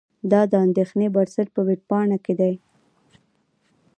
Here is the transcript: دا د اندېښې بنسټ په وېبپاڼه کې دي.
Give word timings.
دا 0.31 0.41
د 0.51 0.53
اندېښې 0.65 1.07
بنسټ 1.15 1.47
په 1.55 1.61
وېبپاڼه 1.67 2.17
کې 2.25 2.33
دي. 2.39 2.53